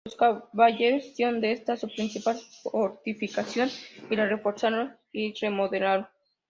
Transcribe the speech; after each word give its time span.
Los 0.03 0.15
Caballeros 0.15 1.05
hicieron 1.05 1.41
de 1.41 1.51
ella 1.51 1.77
su 1.77 1.87
principal 1.87 2.35
fortificación 2.63 3.69
y 4.09 4.15
la 4.15 4.25
reforzaron 4.25 4.97
y 5.11 5.31
remodelaron. 5.39 6.07